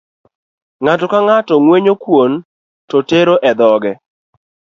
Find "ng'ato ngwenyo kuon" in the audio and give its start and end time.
1.25-2.31